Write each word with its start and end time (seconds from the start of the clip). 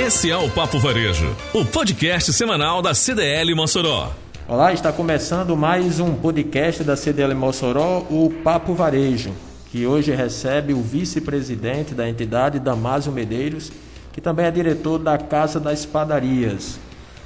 Esse 0.00 0.30
é 0.30 0.36
o 0.36 0.48
Papo 0.48 0.78
Varejo, 0.78 1.36
o 1.52 1.62
podcast 1.62 2.32
semanal 2.32 2.80
da 2.80 2.94
CDL 2.94 3.54
Mossoró. 3.54 4.10
Olá, 4.48 4.72
está 4.72 4.90
começando 4.90 5.54
mais 5.54 6.00
um 6.00 6.14
podcast 6.14 6.82
da 6.82 6.96
CDL 6.96 7.34
Mossoró, 7.34 8.06
o 8.08 8.32
Papo 8.42 8.72
Varejo, 8.72 9.30
que 9.70 9.86
hoje 9.86 10.10
recebe 10.12 10.72
o 10.72 10.80
vice-presidente 10.80 11.92
da 11.92 12.08
entidade, 12.08 12.58
Damásio 12.58 13.12
Medeiros, 13.12 13.70
que 14.10 14.22
também 14.22 14.46
é 14.46 14.50
diretor 14.50 14.98
da 14.98 15.18
Casa 15.18 15.60
das 15.60 15.84
Padarias. 15.84 16.80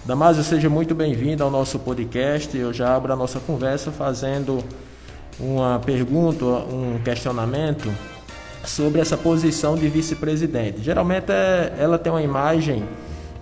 Damásio, 0.04 0.42
seja 0.42 0.68
muito 0.68 0.96
bem-vindo 0.96 1.44
ao 1.44 1.52
nosso 1.52 1.78
podcast. 1.78 2.58
Eu 2.58 2.72
já 2.72 2.96
abro 2.96 3.12
a 3.12 3.16
nossa 3.16 3.38
conversa 3.38 3.92
fazendo 3.92 4.64
uma 5.38 5.78
pergunta, 5.78 6.44
um 6.44 6.98
questionamento 7.04 7.88
sobre 8.66 9.00
essa 9.00 9.16
posição 9.16 9.76
de 9.76 9.88
vice-presidente. 9.88 10.82
Geralmente 10.82 11.30
é, 11.30 11.74
ela 11.78 11.98
tem 11.98 12.12
uma 12.12 12.22
imagem 12.22 12.84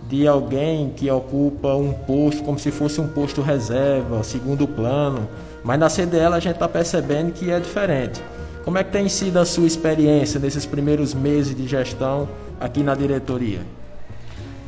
de 0.09 0.27
alguém 0.27 0.91
que 0.91 1.10
ocupa 1.10 1.74
um 1.74 1.92
posto 1.92 2.42
como 2.42 2.59
se 2.59 2.70
fosse 2.70 3.01
um 3.01 3.09
posto 3.09 3.41
reserva, 3.41 4.23
segundo 4.23 4.66
plano, 4.66 5.28
mas 5.64 5.78
na 5.78 5.88
CDL 5.88 6.34
a 6.34 6.41
gente 6.41 6.55
está 6.55 6.69
percebendo 6.69 7.33
que 7.33 7.50
é 7.50 7.59
diferente. 7.59 8.23
Como 8.64 8.78
é 8.78 8.84
que 8.84 8.92
tem 8.92 9.09
sido 9.09 9.38
a 9.38 9.45
sua 9.45 9.66
experiência 9.66 10.38
nesses 10.38 10.66
primeiros 10.66 11.14
meses 11.14 11.55
de 11.55 11.66
gestão 11.66 12.28
aqui 12.61 12.83
na 12.83 12.95
diretoria? 12.95 13.61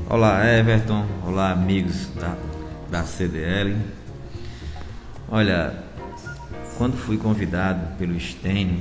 Olá, 0.08 0.44
Everton. 0.46 1.04
Olá, 1.26 1.52
amigos 1.52 2.08
da, 2.18 2.36
da 2.90 3.04
CDL. 3.04 3.76
Olha, 5.30 5.74
quando 6.76 6.96
fui 6.96 7.16
convidado 7.16 7.96
pelo 7.96 8.18
Stênio 8.18 8.80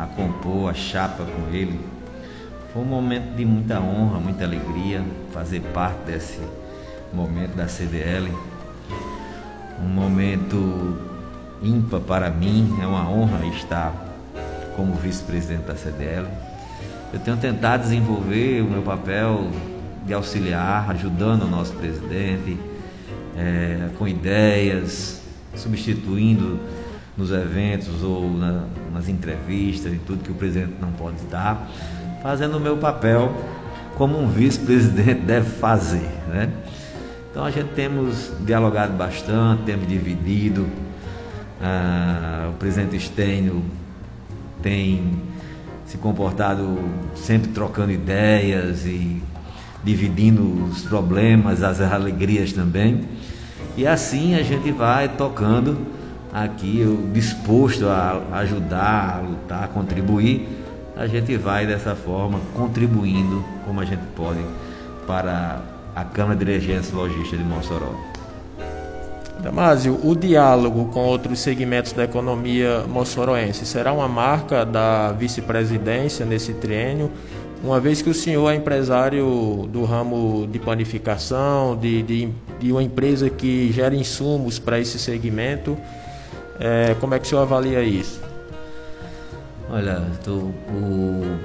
a 0.00 0.06
compor 0.06 0.70
a 0.70 0.74
chapa 0.74 1.24
com 1.24 1.54
ele. 1.54 1.78
Foi 2.72 2.82
um 2.82 2.86
momento 2.86 3.34
de 3.36 3.44
muita 3.44 3.80
honra, 3.80 4.18
muita 4.18 4.44
alegria 4.44 5.04
fazer 5.32 5.60
parte 5.74 5.98
desse 6.06 6.40
momento 7.12 7.54
da 7.54 7.68
CDL. 7.68 8.32
Um 9.82 9.88
momento 9.88 10.96
ímpar 11.62 12.00
para 12.00 12.30
mim, 12.30 12.78
é 12.80 12.86
uma 12.86 13.08
honra 13.10 13.44
estar 13.46 13.92
como 14.74 14.94
vice-presidente 14.94 15.64
da 15.64 15.74
CDL. 15.74 16.28
Eu 17.12 17.18
tenho 17.20 17.36
tentado 17.36 17.82
desenvolver 17.82 18.62
o 18.62 18.70
meu 18.70 18.82
papel 18.82 19.50
de 20.06 20.14
auxiliar, 20.14 20.90
ajudando 20.90 21.42
o 21.42 21.48
nosso 21.48 21.74
presidente 21.74 22.56
é, 23.36 23.90
com 23.98 24.08
ideias, 24.08 25.20
substituindo 25.56 26.58
nos 27.20 27.30
eventos 27.30 28.02
ou 28.02 28.30
na, 28.30 28.64
nas 28.92 29.08
entrevistas 29.08 29.92
e 29.92 29.98
tudo 29.98 30.24
que 30.24 30.30
o 30.30 30.34
presidente 30.34 30.72
não 30.80 30.90
pode 30.92 31.22
dar, 31.30 31.70
fazendo 32.22 32.56
o 32.56 32.60
meu 32.60 32.78
papel 32.78 33.30
como 33.96 34.18
um 34.18 34.26
vice-presidente 34.26 35.20
deve 35.26 35.50
fazer, 35.50 36.10
né? 36.28 36.50
Então 37.30 37.44
a 37.44 37.50
gente 37.50 37.68
temos 37.74 38.32
dialogado 38.40 38.94
bastante, 38.94 39.62
temos 39.64 39.86
dividido. 39.86 40.66
Ah, 41.62 42.48
o 42.50 42.54
presidente 42.54 42.98
Stênio 42.98 43.62
tem 44.62 45.20
se 45.84 45.98
comportado 45.98 46.78
sempre 47.14 47.50
trocando 47.50 47.92
ideias 47.92 48.86
e 48.86 49.22
dividindo 49.84 50.64
os 50.64 50.82
problemas, 50.82 51.62
as 51.62 51.80
alegrias 51.80 52.52
também. 52.52 53.02
E 53.76 53.86
assim 53.86 54.34
a 54.34 54.42
gente 54.42 54.72
vai 54.72 55.08
tocando 55.08 55.99
aqui 56.32 56.80
eu 56.80 56.96
disposto 57.12 57.86
a 57.86 58.22
ajudar, 58.38 59.16
a 59.16 59.20
lutar, 59.20 59.64
a 59.64 59.68
contribuir, 59.68 60.48
a 60.96 61.06
gente 61.06 61.36
vai 61.36 61.66
dessa 61.66 61.94
forma 61.94 62.40
contribuindo 62.54 63.44
como 63.66 63.80
a 63.80 63.84
gente 63.84 64.02
pode 64.14 64.40
para 65.06 65.60
a 65.94 66.04
Câmara 66.04 66.38
de 66.38 66.44
Dirigência 66.44 66.94
Logística 66.94 67.36
de 67.36 67.44
Mossoró. 67.44 67.94
Damásio, 69.42 69.98
o 70.04 70.14
diálogo 70.14 70.86
com 70.86 71.00
outros 71.00 71.40
segmentos 71.40 71.92
da 71.92 72.04
economia 72.04 72.84
moçoroense 72.86 73.64
será 73.64 73.90
uma 73.92 74.06
marca 74.06 74.66
da 74.66 75.12
vice-presidência 75.12 76.26
nesse 76.26 76.52
triênio, 76.52 77.10
uma 77.64 77.80
vez 77.80 78.02
que 78.02 78.10
o 78.10 78.14
senhor 78.14 78.50
é 78.50 78.56
empresário 78.56 79.66
do 79.72 79.84
ramo 79.84 80.46
de 80.50 80.58
planificação, 80.58 81.76
de, 81.76 82.02
de, 82.02 82.28
de 82.58 82.70
uma 82.70 82.82
empresa 82.82 83.30
que 83.30 83.72
gera 83.72 83.94
insumos 83.94 84.58
para 84.58 84.78
esse 84.78 84.98
segmento 84.98 85.76
é, 86.60 86.94
como 87.00 87.14
é 87.14 87.18
que 87.18 87.24
o 87.26 87.28
senhor 87.28 87.42
avalia 87.42 87.82
isso? 87.82 88.20
Olha, 89.70 90.02
tô, 90.22 90.32
o... 90.32 91.38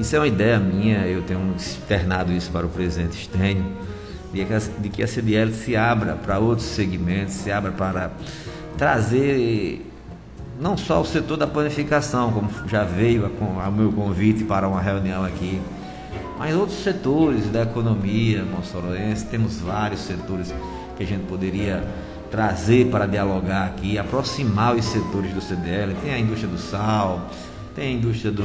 isso 0.00 0.16
é 0.16 0.18
uma 0.18 0.26
ideia 0.26 0.58
minha, 0.58 1.06
eu 1.06 1.22
tenho 1.22 1.54
externado 1.56 2.32
isso 2.32 2.50
para 2.50 2.66
o 2.66 2.68
presidente 2.68 3.16
Stênio, 3.24 3.64
de 4.32 4.44
que, 4.44 4.52
a, 4.52 4.58
de 4.58 4.88
que 4.88 5.02
a 5.02 5.06
CDL 5.06 5.52
se 5.52 5.76
abra 5.76 6.14
para 6.14 6.40
outros 6.40 6.66
segmentos, 6.66 7.34
se 7.34 7.52
abra 7.52 7.70
para 7.70 8.10
trazer 8.76 9.86
não 10.58 10.76
só 10.76 11.00
o 11.00 11.04
setor 11.04 11.36
da 11.36 11.46
planificação, 11.46 12.32
como 12.32 12.50
já 12.66 12.82
veio 12.82 13.30
ao 13.64 13.70
meu 13.70 13.92
convite 13.92 14.42
para 14.42 14.66
uma 14.66 14.80
reunião 14.80 15.24
aqui, 15.24 15.60
mas 16.36 16.56
outros 16.56 16.82
setores 16.82 17.48
da 17.50 17.62
economia 17.62 18.44
moçoroense, 18.44 19.24
temos 19.26 19.60
vários 19.60 20.00
setores 20.00 20.52
que 20.96 21.04
a 21.04 21.06
gente 21.06 21.26
poderia 21.26 21.84
trazer 22.30 22.86
para 22.90 23.06
dialogar 23.06 23.66
aqui, 23.66 23.98
aproximar 23.98 24.74
os 24.74 24.84
setores 24.84 25.32
do 25.32 25.40
CDL. 25.40 25.94
Tem 26.02 26.12
a 26.12 26.18
indústria 26.18 26.48
do 26.48 26.58
sal, 26.58 27.28
tem 27.74 27.88
a 27.88 27.92
indústria 27.92 28.32
do. 28.32 28.44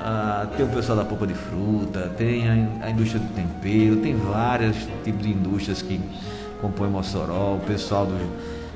Uh, 0.00 0.46
tem 0.56 0.64
o 0.64 0.68
pessoal 0.70 0.96
da 0.96 1.04
polpa 1.04 1.26
de 1.26 1.34
fruta, 1.34 2.10
tem 2.16 2.48
a, 2.48 2.86
a, 2.86 2.90
indústria 2.90 3.20
do 3.20 3.34
tempero, 3.34 3.96
tem 3.96 4.16
vários 4.16 4.76
tipos 5.04 5.22
de 5.22 5.30
indústrias 5.30 5.82
que 5.82 6.00
compõem 6.60 6.88
Mossoró, 6.88 7.56
o 7.56 7.60
pessoal 7.60 8.06
do, 8.06 8.16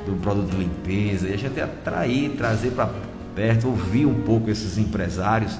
do 0.04 0.20
produto 0.20 0.50
de 0.50 0.58
limpeza, 0.58 1.26
e 1.26 1.32
a 1.32 1.38
gente 1.38 1.58
atrair, 1.58 2.30
trazer 2.36 2.72
para 2.72 2.90
perto, 3.34 3.68
ouvir 3.68 4.04
um 4.04 4.20
pouco 4.22 4.50
esses 4.50 4.76
empresários, 4.76 5.58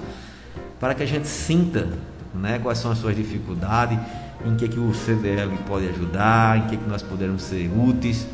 para 0.78 0.94
que 0.94 1.03
a 1.03 1.06
gente 1.06 1.26
sinta 1.26 1.88
né, 2.34 2.58
quais 2.62 2.78
são 2.78 2.91
as 2.91 2.98
suas 2.98 3.16
dificuldades 3.16 3.98
em 4.45 4.55
que, 4.56 4.69
que 4.69 4.78
o 4.78 4.93
CDL 4.95 5.50
pode 5.67 5.89
ajudar, 5.89 6.59
em 6.59 6.62
que, 6.69 6.77
que 6.77 6.89
nós 6.89 7.03
podemos 7.03 7.43
ser 7.43 7.71
úteis 7.77 8.27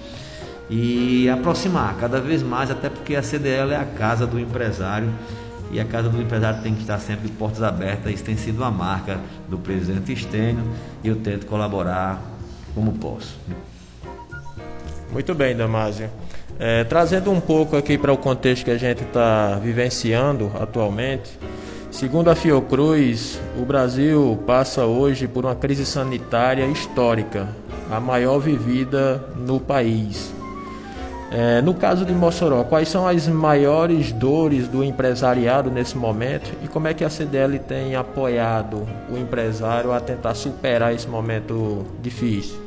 e 0.68 1.28
aproximar 1.28 1.96
cada 1.98 2.20
vez 2.20 2.42
mais, 2.42 2.70
até 2.70 2.88
porque 2.88 3.16
a 3.16 3.22
CDL 3.22 3.72
é 3.72 3.76
a 3.76 3.84
casa 3.84 4.26
do 4.26 4.38
empresário 4.38 5.12
e 5.72 5.80
a 5.80 5.84
casa 5.84 6.08
do 6.08 6.20
empresário 6.20 6.62
tem 6.62 6.74
que 6.74 6.80
estar 6.80 6.98
sempre 6.98 7.28
de 7.28 7.32
portas 7.32 7.62
abertas. 7.62 8.12
Isso 8.12 8.24
tem 8.24 8.36
sido 8.36 8.62
a 8.62 8.70
marca 8.70 9.18
do 9.48 9.58
presidente 9.58 10.12
Estênio 10.12 10.64
e 11.02 11.08
eu 11.08 11.16
tento 11.16 11.46
colaborar 11.46 12.20
como 12.74 12.92
posso. 12.92 13.36
Muito 15.12 15.34
bem, 15.34 15.56
Damásio. 15.56 16.08
É, 16.58 16.84
trazendo 16.84 17.30
um 17.32 17.40
pouco 17.40 17.76
aqui 17.76 17.96
para 17.96 18.12
o 18.12 18.16
contexto 18.16 18.64
que 18.64 18.70
a 18.70 18.78
gente 18.78 19.02
está 19.02 19.56
vivenciando 19.56 20.52
atualmente, 20.60 21.30
Segundo 21.90 22.30
a 22.30 22.36
Fiocruz, 22.36 23.40
o 23.60 23.64
Brasil 23.64 24.38
passa 24.46 24.86
hoje 24.86 25.26
por 25.26 25.44
uma 25.44 25.56
crise 25.56 25.84
sanitária 25.84 26.64
histórica, 26.66 27.48
a 27.90 27.98
maior 27.98 28.38
vivida 28.38 29.22
no 29.36 29.58
país. 29.58 30.32
É, 31.32 31.60
no 31.60 31.74
caso 31.74 32.04
de 32.04 32.12
Mossoró, 32.12 32.62
quais 32.62 32.88
são 32.88 33.06
as 33.06 33.26
maiores 33.26 34.12
dores 34.12 34.68
do 34.68 34.84
empresariado 34.84 35.68
nesse 35.70 35.98
momento 35.98 36.52
e 36.62 36.68
como 36.68 36.86
é 36.86 36.94
que 36.94 37.04
a 37.04 37.10
CDL 37.10 37.58
tem 37.58 37.96
apoiado 37.96 38.86
o 39.10 39.18
empresário 39.18 39.92
a 39.92 40.00
tentar 40.00 40.34
superar 40.34 40.94
esse 40.94 41.08
momento 41.08 41.84
difícil? 42.00 42.58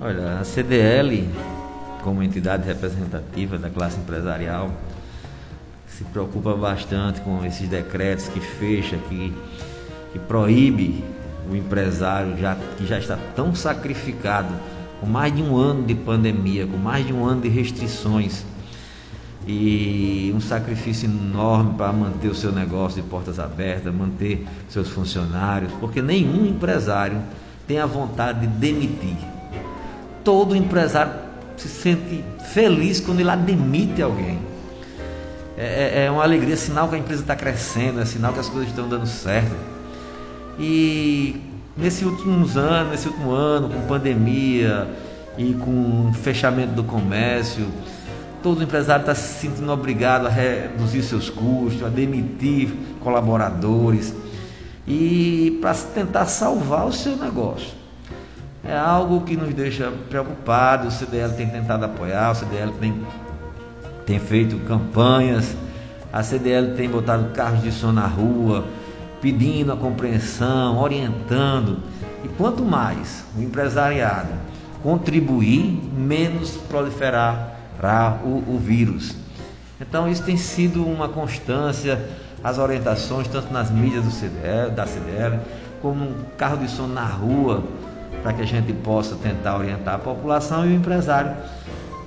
Olha, 0.00 0.38
a 0.40 0.44
CDL, 0.44 1.28
como 2.02 2.22
entidade 2.22 2.66
representativa 2.66 3.58
da 3.58 3.68
classe 3.68 3.98
empresarial, 3.98 4.70
se 5.98 6.04
preocupa 6.04 6.54
bastante 6.54 7.20
com 7.22 7.44
esses 7.44 7.68
decretos 7.68 8.28
que 8.28 8.38
fecha, 8.38 8.96
que, 9.08 9.34
que 10.12 10.18
proíbe 10.20 11.02
o 11.50 11.56
empresário 11.56 12.38
já, 12.38 12.56
que 12.76 12.86
já 12.86 13.00
está 13.00 13.18
tão 13.34 13.52
sacrificado, 13.52 14.54
com 15.00 15.06
mais 15.06 15.34
de 15.34 15.42
um 15.42 15.56
ano 15.56 15.84
de 15.84 15.96
pandemia, 15.96 16.68
com 16.68 16.76
mais 16.76 17.04
de 17.04 17.12
um 17.12 17.24
ano 17.24 17.40
de 17.40 17.48
restrições 17.48 18.44
e 19.44 20.32
um 20.36 20.40
sacrifício 20.40 21.08
enorme 21.08 21.74
para 21.74 21.92
manter 21.92 22.28
o 22.28 22.34
seu 22.34 22.52
negócio 22.52 23.02
de 23.02 23.08
portas 23.08 23.40
abertas, 23.40 23.92
manter 23.92 24.46
seus 24.68 24.88
funcionários, 24.88 25.72
porque 25.80 26.00
nenhum 26.00 26.46
empresário 26.46 27.20
tem 27.66 27.80
a 27.80 27.86
vontade 27.86 28.40
de 28.40 28.46
demitir. 28.46 29.16
Todo 30.22 30.54
empresário 30.54 31.12
se 31.56 31.68
sente 31.68 32.22
feliz 32.52 33.00
quando 33.00 33.18
ele 33.18 33.34
demite 33.36 34.00
alguém. 34.00 34.47
É, 35.60 36.02
é, 36.02 36.04
é 36.04 36.10
uma 36.10 36.22
alegria, 36.22 36.56
sinal 36.56 36.88
que 36.88 36.94
a 36.94 36.98
empresa 36.98 37.22
está 37.22 37.34
crescendo, 37.34 38.00
é 38.00 38.04
sinal 38.04 38.32
que 38.32 38.38
as 38.38 38.48
coisas 38.48 38.68
estão 38.68 38.88
dando 38.88 39.06
certo. 39.08 39.56
E 40.56 41.42
nesses 41.76 42.02
últimos 42.02 42.56
anos, 42.56 42.92
nesse 42.92 43.08
último 43.08 43.32
ano, 43.32 43.68
com 43.68 43.80
pandemia 43.88 44.88
e 45.36 45.54
com 45.54 46.12
fechamento 46.12 46.74
do 46.74 46.84
comércio, 46.84 47.66
todo 48.40 48.62
empresário 48.62 49.00
está 49.02 49.16
se 49.16 49.40
sentindo 49.40 49.72
obrigado 49.72 50.26
a 50.26 50.30
reduzir 50.30 51.02
seus 51.02 51.28
custos, 51.28 51.84
a 51.84 51.88
demitir 51.88 52.72
colaboradores. 53.00 54.14
e 54.86 55.58
para 55.60 55.74
tentar 55.74 56.26
salvar 56.26 56.86
o 56.86 56.92
seu 56.92 57.16
negócio. 57.16 57.76
É 58.64 58.76
algo 58.76 59.22
que 59.22 59.36
nos 59.36 59.52
deixa 59.54 59.92
preocupados. 60.08 60.94
O 60.94 60.98
CDL 60.98 61.32
tem 61.34 61.48
tentado 61.48 61.84
apoiar, 61.84 62.32
o 62.32 62.34
CDL 62.34 62.72
tem, 62.80 62.94
tem 64.08 64.18
feito 64.18 64.56
campanhas, 64.60 65.54
a 66.10 66.22
CDL 66.22 66.74
tem 66.74 66.88
botado 66.88 67.28
carros 67.34 67.62
de 67.62 67.70
som 67.70 67.92
na 67.92 68.06
rua, 68.06 68.64
pedindo 69.20 69.70
a 69.70 69.76
compreensão, 69.76 70.78
orientando. 70.78 71.82
E 72.24 72.28
quanto 72.28 72.64
mais 72.64 73.26
o 73.36 73.42
empresariado 73.42 74.30
contribuir, 74.82 75.78
menos 75.94 76.52
proliferará 76.56 78.18
o, 78.24 78.54
o 78.54 78.58
vírus. 78.58 79.14
Então 79.78 80.08
isso 80.10 80.22
tem 80.22 80.38
sido 80.38 80.86
uma 80.86 81.10
constância, 81.10 82.02
as 82.42 82.56
orientações, 82.56 83.28
tanto 83.28 83.52
nas 83.52 83.70
mídias 83.70 84.04
do 84.04 84.10
CDL, 84.10 84.70
da 84.70 84.86
CDL, 84.86 85.38
como 85.82 86.02
um 86.02 86.14
carro 86.38 86.56
de 86.56 86.70
som 86.70 86.86
na 86.86 87.04
rua, 87.04 87.62
para 88.22 88.32
que 88.32 88.40
a 88.40 88.46
gente 88.46 88.72
possa 88.72 89.16
tentar 89.16 89.58
orientar 89.58 89.96
a 89.96 89.98
população 89.98 90.64
e 90.64 90.72
o 90.72 90.74
empresário, 90.74 91.36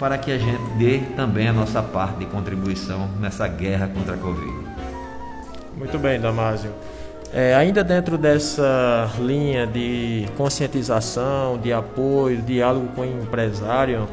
para 0.02 0.18
que 0.18 0.32
a 0.32 0.38
gente 0.40 0.60
dê 0.80 0.98
também 1.16 1.48
a 1.48 1.54
nossa 1.54 1.80
parte 1.80 2.18
de 2.18 2.26
contribuição 2.26 3.08
nessa 3.20 3.48
guerra 3.48 3.88
contra 3.88 4.16
a 4.16 4.18
Covid. 4.18 4.52
Muito 5.78 6.00
bem, 6.00 6.20
Damásio. 6.20 6.72
É, 7.32 7.54
ainda 7.54 7.84
dentro 7.84 8.18
dessa 8.18 9.12
linha 9.20 9.68
de 9.68 10.26
conscientização, 10.36 11.60
de 11.60 11.72
apoio, 11.72 12.42
diálogo 12.42 12.88
com 12.96 13.02
o 13.02 13.06
empresário, 13.06 14.08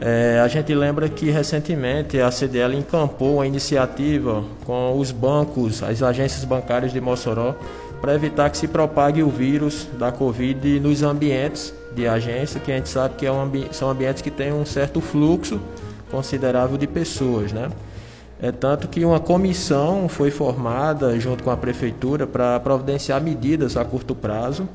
é, 0.00 0.40
a 0.42 0.48
gente 0.48 0.74
lembra 0.74 1.06
que 1.10 1.30
recentemente 1.30 2.18
a 2.18 2.30
CDL 2.30 2.74
encampou 2.74 3.34
uma 3.34 3.46
iniciativa 3.46 4.42
com 4.64 4.98
os 4.98 5.12
bancos, 5.12 5.82
as 5.82 6.02
agências 6.02 6.42
bancárias 6.42 6.90
de 6.90 7.02
Mossoró, 7.02 7.54
para 8.02 8.16
evitar 8.16 8.50
que 8.50 8.58
se 8.58 8.66
propague 8.66 9.22
o 9.22 9.30
vírus 9.30 9.86
da 9.96 10.10
Covid 10.10 10.80
nos 10.80 11.04
ambientes 11.04 11.72
de 11.94 12.08
agência, 12.08 12.58
que 12.58 12.72
a 12.72 12.76
gente 12.76 12.88
sabe 12.88 13.14
que 13.14 13.24
é 13.24 13.30
um 13.30 13.40
ambi 13.40 13.68
são 13.70 13.88
ambientes 13.88 14.20
que 14.20 14.30
têm 14.30 14.52
um 14.52 14.66
certo 14.66 15.00
fluxo 15.00 15.60
considerável 16.10 16.76
de 16.76 16.88
pessoas, 16.88 17.52
né? 17.52 17.70
É 18.42 18.50
tanto 18.50 18.88
que 18.88 19.04
uma 19.04 19.20
comissão 19.20 20.08
foi 20.08 20.32
formada 20.32 21.18
junto 21.20 21.44
com 21.44 21.50
a 21.50 21.56
prefeitura 21.56 22.26
para 22.26 22.58
providenciar 22.58 23.22
medidas 23.22 23.76
a 23.76 23.84
curto 23.84 24.16
prazo. 24.16 24.68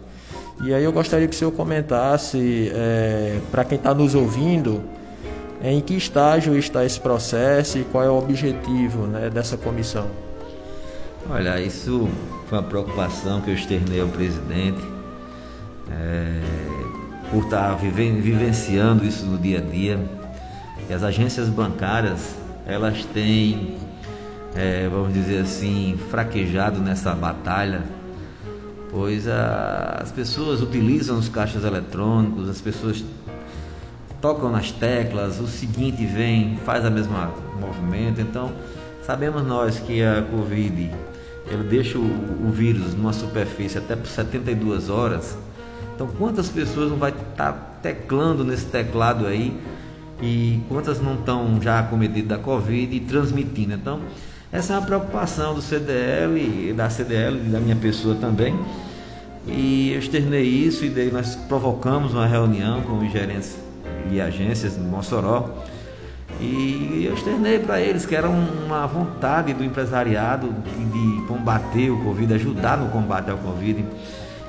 E 0.64 0.74
aí 0.74 0.86
eu 0.86 0.94
gostaria 0.94 1.28
que 1.28 1.36
o 1.36 1.38
senhor 1.38 1.52
comentasse 1.52 2.72
é, 2.74 3.40
para 3.52 3.66
quem 3.66 3.78
está 3.78 3.94
nos 3.94 4.16
ouvindo 4.16 4.82
em 5.62 5.82
que 5.82 5.96
estágio 5.96 6.58
está 6.58 6.86
esse 6.86 7.00
processo 7.00 7.78
e 7.78 7.84
qual 7.84 8.06
é 8.06 8.10
o 8.10 8.18
objetivo 8.18 9.06
né, 9.06 9.30
dessa 9.30 9.58
comissão. 9.58 10.08
Olha, 11.30 11.60
isso 11.60 12.08
foi 12.48 12.58
uma 12.58 12.64
preocupação 12.64 13.42
que 13.42 13.50
eu 13.50 13.54
externei 13.54 14.00
ao 14.00 14.08
presidente 14.08 14.82
é, 15.92 16.42
por 17.30 17.44
estar 17.44 17.76
vivenciando 17.76 19.06
isso 19.06 19.26
no 19.26 19.38
dia 19.38 19.58
a 19.58 19.62
dia. 19.62 20.00
E 20.90 20.94
as 20.94 21.04
agências 21.04 21.50
bancárias 21.50 22.34
elas 22.66 23.04
têm, 23.14 23.78
é, 24.56 24.88
vamos 24.88 25.14
dizer 25.14 25.42
assim, 25.42 26.00
fraquejado 26.10 26.80
nessa 26.80 27.14
batalha, 27.14 27.84
pois 28.90 29.28
a, 29.28 30.00
as 30.02 30.14
pessoas 30.14 30.62
utilizam 30.62 31.18
os 31.18 31.28
caixas 31.28 31.66
eletrônicos, 31.66 32.48
as 32.48 32.62
pessoas 32.62 33.04
tocam 34.22 34.50
nas 34.50 34.72
teclas, 34.72 35.42
o 35.42 35.48
seguinte 35.48 36.06
vem, 36.06 36.58
faz 36.66 36.86
a 36.86 36.90
mesma 36.90 37.34
movimento, 37.60 38.22
então 38.22 38.54
sabemos 39.04 39.44
nós 39.44 39.78
que 39.78 40.02
a 40.02 40.22
Covid 40.22 40.90
ele 41.50 41.64
deixa 41.64 41.98
o, 41.98 42.02
o 42.02 42.52
vírus 42.52 42.94
numa 42.94 43.14
superfície 43.14 43.78
até 43.78 43.96
por 43.96 44.08
72 44.08 44.90
horas. 44.90 45.38
Então 45.96 46.08
quantas 46.08 46.50
pessoas 46.50 46.90
não 46.90 46.98
vai 46.98 47.12
estar 47.12 47.54
tá 47.54 47.68
teclando 47.82 48.44
nesse 48.44 48.66
teclado 48.66 49.26
aí 49.26 49.58
e 50.22 50.62
quantas 50.68 51.02
não 51.02 51.16
estão 51.16 51.62
já 51.62 51.80
acometidas 51.80 52.30
da 52.30 52.38
Covid 52.38 52.96
e 52.96 53.00
transmitindo. 53.02 53.74
Então, 53.74 54.02
essa 54.52 54.74
é 54.74 54.78
uma 54.78 54.86
preocupação 54.86 55.54
do 55.54 55.62
CDL 55.62 56.70
e 56.70 56.74
da 56.74 56.90
CDL 56.90 57.38
e 57.38 57.50
da 57.50 57.60
minha 57.60 57.76
pessoa 57.76 58.16
também. 58.16 58.58
E 59.46 59.92
eu 59.94 60.00
externei 60.00 60.44
isso 60.44 60.84
e 60.86 60.90
daí 60.90 61.12
nós 61.12 61.36
provocamos 61.36 62.14
uma 62.14 62.26
reunião 62.26 62.82
com 62.82 63.00
os 63.00 63.12
gerentes 63.12 63.58
e 64.12 64.20
agências 64.20 64.76
de 64.76 64.82
Mossoró. 64.82 65.64
E 66.40 67.04
eu 67.06 67.14
externei 67.14 67.60
para 67.60 67.82
eles 67.82 68.06
que 68.06 68.16
era 68.16 68.30
uma 68.30 68.86
vontade 68.86 69.54
do 69.54 69.64
empresariado 69.64 70.54
de 70.92 71.28
combater 71.28 71.90
o 71.90 72.04
Covid, 72.04 72.34
ajudar 72.36 72.78
no 72.78 72.90
combate 72.90 73.32
ao 73.32 73.38
Covid 73.38 73.84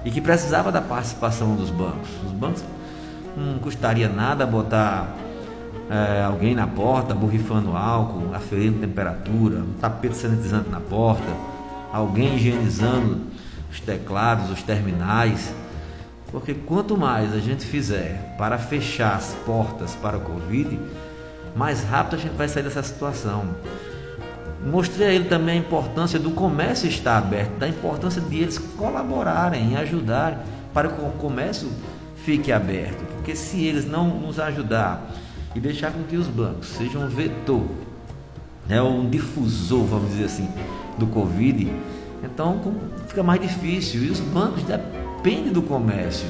e 0.04 0.10
que 0.10 0.20
precisava 0.20 0.70
da 0.70 0.82
participação 0.82 1.54
dos 1.54 1.70
bancos. 1.70 2.08
Os 2.26 2.32
bancos 2.32 2.62
não 3.36 3.58
custaria 3.58 4.08
nada 4.08 4.44
botar 4.44 5.14
é, 5.90 6.22
alguém 6.22 6.54
na 6.54 6.66
porta 6.66 7.14
borrifando 7.14 7.76
álcool, 7.76 8.34
aferindo 8.34 8.80
temperatura, 8.80 9.58
um 9.58 9.72
tapete 9.80 10.16
sanitizante 10.16 10.68
na 10.68 10.80
porta, 10.80 11.28
alguém 11.92 12.36
higienizando 12.36 13.22
os 13.70 13.80
teclados, 13.80 14.50
os 14.50 14.62
terminais. 14.62 15.52
Porque 16.30 16.52
quanto 16.52 16.96
mais 16.96 17.32
a 17.32 17.38
gente 17.38 17.64
fizer 17.64 18.34
para 18.36 18.58
fechar 18.58 19.16
as 19.16 19.34
portas 19.46 19.94
para 19.94 20.18
o 20.18 20.20
Covid, 20.20 20.78
mais 21.58 21.82
rápido 21.82 22.14
a 22.14 22.18
gente 22.18 22.36
vai 22.36 22.46
sair 22.46 22.62
dessa 22.62 22.84
situação. 22.84 23.44
Mostrei 24.64 25.08
a 25.08 25.12
ele 25.12 25.24
também 25.24 25.56
a 25.56 25.60
importância 25.60 26.16
do 26.16 26.30
comércio 26.30 26.88
estar 26.88 27.18
aberto, 27.18 27.58
da 27.58 27.68
importância 27.68 28.22
de 28.22 28.38
eles 28.38 28.58
colaborarem 28.58 29.76
ajudarem 29.76 30.38
para 30.72 30.88
que 30.88 31.02
o 31.02 31.10
comércio 31.12 31.68
fique 32.24 32.52
aberto. 32.52 33.04
Porque 33.14 33.34
se 33.34 33.64
eles 33.64 33.84
não 33.84 34.06
nos 34.20 34.38
ajudar 34.38 35.10
e 35.54 35.58
deixar 35.58 35.90
com 35.92 36.04
que 36.04 36.16
os 36.16 36.28
bancos 36.28 36.68
sejam 36.68 37.02
um 37.02 37.08
vetor, 37.08 37.66
né, 38.68 38.80
um 38.80 39.10
difusor, 39.10 39.84
vamos 39.84 40.10
dizer 40.10 40.26
assim, 40.26 40.48
do 40.96 41.08
Covid, 41.08 41.72
então 42.22 42.60
fica 43.08 43.22
mais 43.22 43.40
difícil. 43.40 44.04
E 44.04 44.10
os 44.10 44.20
bancos 44.20 44.62
dependem 44.62 45.52
do 45.52 45.62
comércio, 45.62 46.28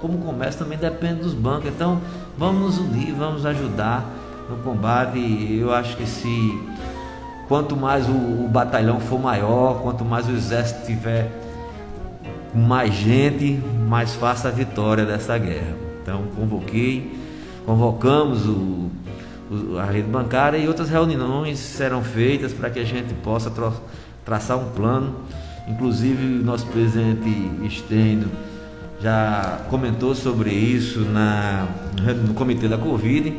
como 0.00 0.14
o 0.14 0.22
comércio 0.22 0.60
também 0.60 0.78
depende 0.78 1.20
dos 1.20 1.34
bancos. 1.34 1.68
Então 1.68 2.00
vamos 2.38 2.78
nos 2.78 2.78
unir, 2.78 3.12
vamos 3.12 3.44
ajudar 3.44 4.21
no 4.48 4.56
combate. 4.58 5.18
Eu 5.60 5.72
acho 5.72 5.96
que 5.96 6.06
se 6.06 6.60
quanto 7.48 7.76
mais 7.76 8.08
o, 8.08 8.12
o 8.12 8.48
batalhão 8.48 9.00
for 9.00 9.20
maior, 9.20 9.80
quanto 9.82 10.04
mais 10.04 10.28
o 10.28 10.32
exército 10.32 10.86
tiver 10.86 11.30
mais 12.54 12.94
gente, 12.94 13.60
mais 13.88 14.14
fácil 14.14 14.48
a 14.48 14.52
vitória 14.52 15.04
dessa 15.04 15.36
guerra. 15.38 15.76
Então 16.02 16.24
convoquei 16.36 17.22
convocamos 17.66 18.46
o, 18.46 18.90
o, 19.50 19.78
a 19.78 19.84
rede 19.84 20.08
bancária 20.08 20.58
e 20.58 20.66
outras 20.66 20.88
reuniões 20.88 21.58
serão 21.58 22.02
feitas 22.02 22.52
para 22.52 22.70
que 22.70 22.80
a 22.80 22.84
gente 22.84 23.14
possa 23.14 23.50
tra 23.50 23.72
traçar 24.24 24.58
um 24.58 24.70
plano. 24.70 25.14
Inclusive, 25.68 26.40
o 26.40 26.44
nosso 26.44 26.66
presidente 26.66 27.50
Estênio 27.64 28.28
já 29.00 29.60
comentou 29.68 30.14
sobre 30.14 30.50
isso 30.50 31.00
na, 31.00 31.66
no 32.26 32.34
comitê 32.34 32.68
da 32.68 32.78
Covid 32.78 33.34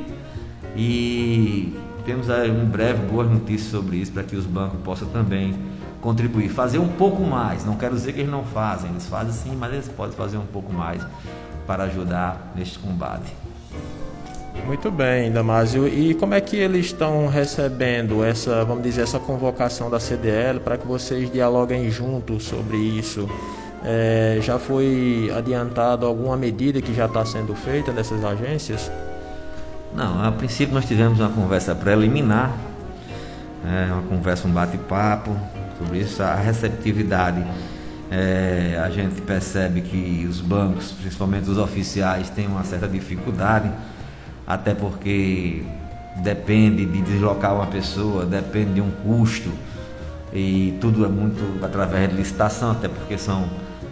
e 0.75 1.75
temos 2.05 2.27
em 2.29 2.65
breve 2.65 3.05
boas 3.05 3.29
notícias 3.29 3.71
sobre 3.71 3.97
isso 3.97 4.11
para 4.11 4.23
que 4.23 4.35
os 4.35 4.45
bancos 4.45 4.79
possam 4.81 5.07
também 5.09 5.55
contribuir, 6.01 6.49
fazer 6.49 6.79
um 6.79 6.89
pouco 6.89 7.21
mais. 7.23 7.65
Não 7.65 7.75
quero 7.75 7.95
dizer 7.95 8.13
que 8.13 8.19
eles 8.19 8.31
não 8.31 8.43
fazem, 8.43 8.91
eles 8.91 9.07
fazem 9.07 9.33
sim, 9.33 9.55
mas 9.57 9.71
eles 9.71 9.87
podem 9.87 10.15
fazer 10.15 10.37
um 10.37 10.45
pouco 10.45 10.71
mais 10.73 11.01
para 11.65 11.83
ajudar 11.83 12.53
neste 12.55 12.77
combate. 12.79 13.33
Muito 14.65 14.91
bem, 14.91 15.31
Damásio. 15.31 15.87
E 15.87 16.13
como 16.13 16.33
é 16.33 16.41
que 16.41 16.55
eles 16.55 16.87
estão 16.87 17.27
recebendo 17.27 18.23
essa, 18.23 18.63
vamos 18.63 18.83
dizer, 18.83 19.01
essa 19.01 19.19
convocação 19.19 19.89
da 19.89 19.99
CDL 19.99 20.59
para 20.59 20.77
que 20.77 20.85
vocês 20.85 21.31
dialoguem 21.31 21.89
juntos 21.89 22.43
sobre 22.43 22.77
isso? 22.77 23.27
É, 23.83 24.39
já 24.41 24.57
foi 24.57 25.29
adiantado 25.35 26.05
alguma 26.05 26.37
medida 26.37 26.81
que 26.81 26.93
já 26.93 27.05
está 27.05 27.25
sendo 27.25 27.53
feita 27.53 27.91
nessas 27.91 28.23
agências? 28.23 28.89
Não, 29.95 30.23
a 30.23 30.31
princípio 30.31 30.73
nós 30.73 30.85
tivemos 30.85 31.19
uma 31.19 31.29
conversa 31.29 31.75
preliminar, 31.75 32.51
é, 33.63 33.93
uma 33.93 34.01
conversa, 34.03 34.47
um 34.47 34.51
bate-papo 34.51 35.35
sobre 35.77 35.99
isso, 35.99 36.23
a 36.23 36.33
receptividade. 36.35 37.45
É, 38.09 38.81
a 38.83 38.89
gente 38.89 39.21
percebe 39.21 39.81
que 39.81 40.25
os 40.27 40.41
bancos, 40.41 40.91
principalmente 40.91 41.49
os 41.49 41.57
oficiais, 41.57 42.29
têm 42.29 42.47
uma 42.47 42.63
certa 42.63 42.87
dificuldade 42.87 43.71
até 44.47 44.73
porque 44.73 45.63
depende 46.23 46.85
de 46.85 47.01
deslocar 47.01 47.55
uma 47.55 47.67
pessoa, 47.67 48.25
depende 48.25 48.73
de 48.73 48.81
um 48.81 48.91
custo 48.91 49.51
e 50.33 50.77
tudo 50.81 51.05
é 51.05 51.07
muito 51.07 51.63
através 51.63 52.09
de 52.09 52.15
licitação, 52.15 52.71
até 52.71 52.87
porque 52.87 53.17
são 53.17 53.47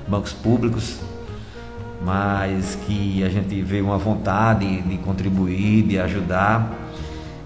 bancos 0.07 0.33
públicos, 0.33 0.97
mas 2.03 2.75
que 2.85 3.23
a 3.23 3.29
gente 3.29 3.61
vê 3.61 3.81
uma 3.81 3.97
vontade 3.97 4.81
de 4.81 4.97
contribuir, 4.97 5.83
de 5.83 5.99
ajudar 5.99 6.71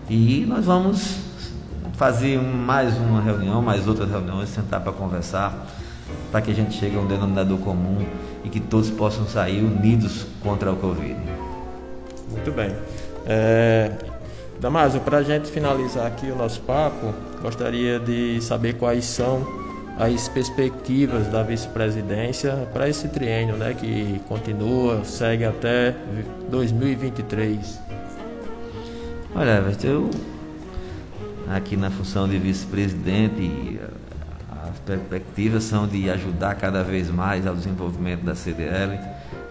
e 0.09 0.45
nós 0.47 0.65
vamos 0.65 1.17
fazer 1.93 2.39
mais 2.39 2.95
uma 2.97 3.21
reunião, 3.21 3.62
mais 3.62 3.88
outras 3.88 4.09
reuniões, 4.09 4.50
sentar 4.50 4.81
para 4.81 4.91
conversar 4.91 5.67
para 6.31 6.41
que 6.41 6.51
a 6.51 6.53
gente 6.53 6.75
chegue 6.77 6.95
a 6.95 7.00
um 7.00 7.07
denominador 7.07 7.57
comum 7.59 8.05
e 8.43 8.50
que 8.50 8.59
todos 8.59 8.91
possam 8.91 9.25
sair 9.25 9.63
unidos 9.63 10.25
contra 10.43 10.71
o 10.71 10.75
Covid. 10.75 11.15
Muito 12.29 12.51
bem. 12.51 12.75
É, 13.25 13.91
Damaso, 14.59 15.00
para 15.00 15.17
a 15.17 15.24
gente 15.24 15.50
finalizar 15.50 16.05
aqui 16.05 16.27
o 16.27 16.35
nosso 16.35 16.62
papo, 16.62 17.13
gostaria 17.41 18.00
de 18.00 18.41
saber 18.41 18.74
quais 18.74 19.05
são 19.05 19.64
as 19.97 20.27
perspectivas 20.27 21.27
da 21.27 21.41
vice-presidência 21.41 22.67
para 22.73 22.89
esse 22.89 23.07
triênio, 23.07 23.55
né, 23.55 23.73
que 23.73 24.19
continua, 24.27 25.03
segue 25.05 25.45
até 25.45 25.95
2023. 26.49 27.79
Olha, 29.33 29.63
eu 29.83 30.09
aqui 31.49 31.77
na 31.77 31.89
função 31.89 32.27
de 32.27 32.37
vice-presidente, 32.37 33.79
as 34.67 34.79
perspectivas 34.79 35.63
são 35.63 35.87
de 35.87 36.09
ajudar 36.09 36.55
cada 36.55 36.83
vez 36.83 37.09
mais 37.09 37.47
ao 37.47 37.55
desenvolvimento 37.55 38.23
da 38.23 38.35
CDL, 38.35 38.99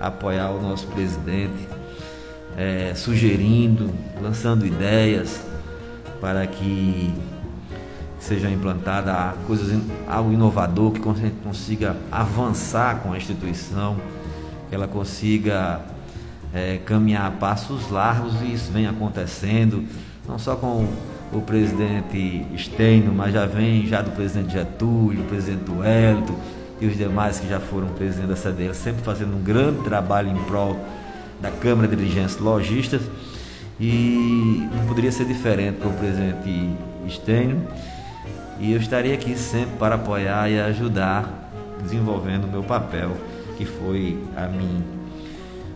apoiar 0.01 0.51
o 0.51 0.61
nosso 0.61 0.87
presidente, 0.89 1.69
é, 2.57 2.93
sugerindo, 2.95 3.91
lançando 4.21 4.67
ideias 4.67 5.41
para 6.21 6.47
que 6.47 7.13
sejam 8.25 8.51
implantadas 8.51 9.35
coisas, 9.47 9.79
algo 10.09 10.33
inovador, 10.33 10.93
que 10.93 11.01
consiga 11.01 11.95
avançar 12.11 13.01
com 13.01 13.13
a 13.13 13.19
instituição, 13.19 13.97
que 14.69 14.75
ela 14.75 14.89
consiga 14.89 15.83
é, 16.53 16.79
caminhar 16.87 17.27
a 17.27 17.31
passos 17.31 17.91
largos 17.91 18.41
e 18.41 18.55
isso 18.55 18.73
vem 18.73 18.87
acontecendo, 18.87 19.85
não 20.27 20.39
só 20.39 20.57
com 20.57 20.89
o 21.33 21.41
presidente 21.43 22.47
Stênio, 22.57 23.13
mas 23.13 23.35
já 23.35 23.45
vem 23.45 23.87
já 23.87 24.01
do 24.01 24.11
presidente 24.13 24.55
Getúlio, 24.55 25.21
o 25.21 25.25
presidente 25.27 25.71
Wellington 25.71 26.39
e 26.81 26.87
os 26.87 26.97
demais 26.97 27.39
que 27.39 27.49
já 27.49 27.61
foram 27.61 27.89
presidente 27.89 28.29
da 28.29 28.37
CDL, 28.37 28.75
sempre 28.75 29.03
fazendo 29.03 29.37
um 29.37 29.43
grande 29.43 29.83
trabalho 29.83 30.31
em 30.31 30.45
prol 30.45 30.79
da 31.43 31.51
Câmara 31.51 31.87
de 31.87 31.95
Dirigentes 31.95 32.39
Logistas 32.39 33.03
e 33.79 34.67
não 34.75 34.87
poderia 34.87 35.13
ser 35.13 35.27
diferente 35.27 35.81
com 35.83 35.89
o 35.91 35.93
presidente 35.93 36.71
Stênio 37.11 37.61
e 38.59 38.73
eu 38.73 38.79
estaria 38.79 39.15
aqui 39.15 39.37
sempre 39.37 39.77
para 39.79 39.97
apoiar 39.97 40.51
e 40.51 40.61
ajudar 40.61 41.51
desenvolvendo 41.83 42.45
o 42.45 42.49
meu 42.49 42.63
papel 42.63 43.13
que 43.57 43.65
foi 43.65 44.19
a 44.37 44.47
mim 44.47 44.83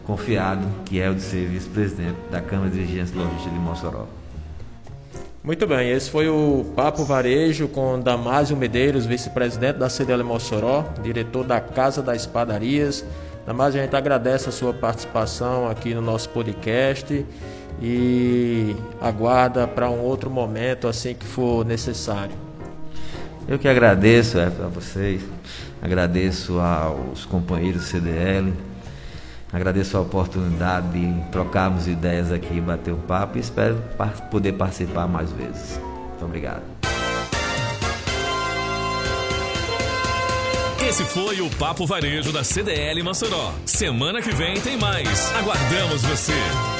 confiado, 0.04 0.66
que 0.84 1.00
é 1.00 1.10
o 1.10 1.14
de 1.14 1.20
ser 1.20 1.46
vice-presidente 1.46 2.16
da 2.30 2.40
Câmara 2.40 2.70
de 2.70 2.78
Dirigentes 2.78 3.12
Logistas 3.12 3.52
de 3.52 3.58
Mossoró. 3.58 4.06
Muito 5.44 5.66
bem, 5.66 5.90
esse 5.90 6.10
foi 6.10 6.28
o 6.28 6.64
Papo 6.74 7.04
Varejo 7.04 7.68
com 7.68 8.00
Damásio 8.00 8.56
Medeiros, 8.56 9.06
vice-presidente 9.06 9.78
da 9.78 9.88
CDL 9.88 10.22
Mossoró, 10.22 10.84
diretor 11.02 11.44
da 11.44 11.60
Casa 11.60 12.02
das 12.02 12.26
Padarias. 12.26 13.04
Damásio, 13.46 13.80
a 13.80 13.84
gente 13.84 13.96
agradece 13.96 14.48
a 14.48 14.52
sua 14.52 14.74
participação 14.74 15.70
aqui 15.70 15.94
no 15.94 16.02
nosso 16.02 16.28
podcast 16.30 17.24
e 17.80 18.74
aguarda 19.00 19.66
para 19.66 19.88
um 19.88 20.00
outro 20.00 20.28
momento 20.28 20.88
assim 20.88 21.14
que 21.14 21.24
for 21.24 21.64
necessário. 21.64 22.47
Eu 23.48 23.58
que 23.58 23.66
agradeço 23.66 24.38
é, 24.38 24.44
a 24.44 24.68
vocês, 24.68 25.22
agradeço 25.82 26.58
aos 26.60 27.24
companheiros 27.24 27.84
CDL, 27.84 28.52
Agradeço 29.52 29.96
a 29.96 30.00
oportunidade 30.00 30.88
de 30.90 31.30
trocarmos 31.30 31.88
ideias 31.88 32.30
aqui, 32.30 32.60
bater 32.60 32.92
um 32.92 33.00
papo 33.00 33.38
e 33.38 33.40
espero 33.40 33.82
poder 34.30 34.52
participar 34.52 35.08
mais 35.08 35.32
vezes. 35.32 35.80
Muito 36.10 36.24
obrigado. 36.24 36.62
Esse 40.86 41.04
foi 41.04 41.40
o 41.40 41.50
Papo 41.50 41.86
Varejo 41.86 42.32
da 42.32 42.44
CDL 42.44 43.02
Mossoró. 43.02 43.52
Semana 43.66 44.22
que 44.22 44.34
vem 44.34 44.54
tem 44.60 44.78
mais. 44.78 45.34
Aguardamos 45.34 46.02
você. 46.02 46.77